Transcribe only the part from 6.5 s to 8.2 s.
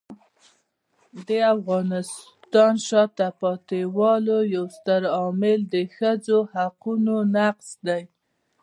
حقونو نقض دی.